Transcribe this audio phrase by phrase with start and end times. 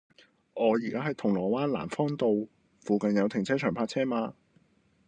[0.55, 2.25] 我依家喺銅鑼灣蘭芳道，
[2.79, 4.33] 附近有停車場泊車嗎